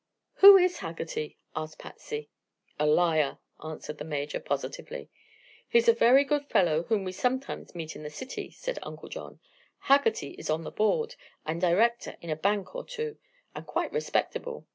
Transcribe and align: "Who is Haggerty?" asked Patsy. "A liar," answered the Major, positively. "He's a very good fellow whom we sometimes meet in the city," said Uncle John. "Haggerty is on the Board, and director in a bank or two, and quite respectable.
"Who 0.37 0.57
is 0.57 0.79
Haggerty?" 0.79 1.37
asked 1.55 1.77
Patsy. 1.77 2.31
"A 2.79 2.87
liar," 2.87 3.37
answered 3.63 3.99
the 3.99 4.03
Major, 4.03 4.39
positively. 4.39 5.11
"He's 5.69 5.87
a 5.87 5.93
very 5.93 6.23
good 6.23 6.47
fellow 6.47 6.81
whom 6.81 7.03
we 7.03 7.11
sometimes 7.11 7.75
meet 7.75 7.95
in 7.95 8.01
the 8.01 8.09
city," 8.09 8.49
said 8.49 8.79
Uncle 8.81 9.09
John. 9.09 9.39
"Haggerty 9.77 10.31
is 10.39 10.49
on 10.49 10.63
the 10.63 10.71
Board, 10.71 11.13
and 11.45 11.61
director 11.61 12.17
in 12.19 12.31
a 12.31 12.35
bank 12.35 12.73
or 12.73 12.83
two, 12.83 13.19
and 13.53 13.67
quite 13.67 13.93
respectable. 13.93 14.65